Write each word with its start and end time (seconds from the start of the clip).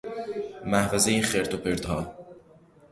محفظهٔ 0.65 1.21
خرت 1.21 1.53
و 1.53 1.57
پرتها 1.57 2.15